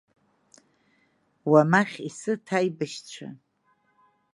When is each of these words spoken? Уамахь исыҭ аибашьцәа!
Уамахь 1.49 1.97
исыҭ 2.07 2.45
аибашьцәа! 2.57 3.27